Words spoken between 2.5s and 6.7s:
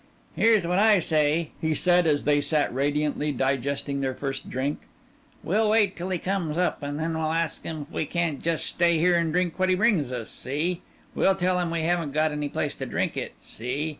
radiantly digesting their first drink. "We'll wait till he comes